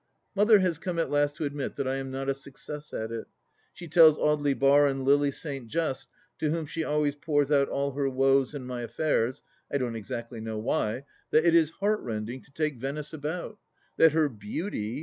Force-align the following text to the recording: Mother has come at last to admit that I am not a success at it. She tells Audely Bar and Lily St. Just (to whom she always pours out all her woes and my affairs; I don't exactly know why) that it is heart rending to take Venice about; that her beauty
Mother 0.33 0.57
has 0.61 0.79
come 0.79 0.97
at 0.97 1.11
last 1.11 1.35
to 1.35 1.43
admit 1.45 1.75
that 1.75 1.87
I 1.87 1.97
am 1.97 2.09
not 2.09 2.27
a 2.27 2.33
success 2.33 2.91
at 2.91 3.11
it. 3.11 3.27
She 3.71 3.87
tells 3.87 4.17
Audely 4.17 4.57
Bar 4.57 4.87
and 4.87 5.03
Lily 5.03 5.29
St. 5.29 5.67
Just 5.67 6.07
(to 6.39 6.49
whom 6.49 6.65
she 6.65 6.83
always 6.83 7.15
pours 7.15 7.51
out 7.51 7.69
all 7.69 7.91
her 7.91 8.09
woes 8.09 8.55
and 8.55 8.65
my 8.65 8.81
affairs; 8.81 9.43
I 9.71 9.77
don't 9.77 9.95
exactly 9.95 10.41
know 10.41 10.57
why) 10.57 11.05
that 11.29 11.45
it 11.45 11.53
is 11.53 11.69
heart 11.69 11.99
rending 11.99 12.41
to 12.41 12.51
take 12.51 12.77
Venice 12.79 13.13
about; 13.13 13.59
that 13.97 14.13
her 14.13 14.27
beauty 14.27 14.99